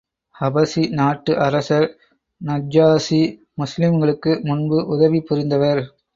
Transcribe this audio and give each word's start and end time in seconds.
ஹபஷி 0.35 0.83
நாட்டு 0.91 1.31
அரசர் 1.39 1.85
நஜ்ஜாஷி, 2.41 3.21
முஸ்லிம்களுக்கு 3.57 4.43
முன்பு 4.43 4.87
உதவி 4.87 5.21
புரிந்தவர். 5.21 5.83